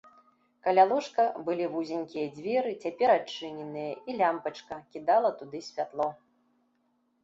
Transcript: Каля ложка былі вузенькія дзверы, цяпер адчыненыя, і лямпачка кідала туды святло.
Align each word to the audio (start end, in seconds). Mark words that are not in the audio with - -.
Каля 0.67 0.85
ложка 0.91 1.25
былі 1.49 1.67
вузенькія 1.75 2.25
дзверы, 2.39 2.73
цяпер 2.87 3.09
адчыненыя, 3.19 3.93
і 4.09 4.19
лямпачка 4.19 4.83
кідала 4.93 5.29
туды 5.41 5.67
святло. 5.71 6.15